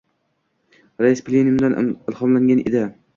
Rais 1.05 1.21
plenumidan 1.27 1.77
ilhomlangan 1.91 2.65
edi. 2.71 2.83